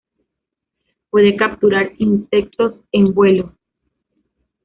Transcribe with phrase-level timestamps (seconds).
[1.11, 3.53] Puede capturar insectos en vuelo.